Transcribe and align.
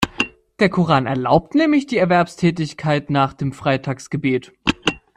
Der 0.59 0.69
Koran 0.69 1.05
erlaubt 1.05 1.53
nämlich 1.53 1.85
die 1.85 1.97
Erwerbstätigkeit 1.99 3.11
nach 3.11 3.33
dem 3.33 3.53
Freitagsgebet. 3.53 4.51